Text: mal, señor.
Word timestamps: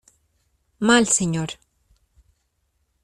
mal, 0.87 1.03
señor. 1.17 1.49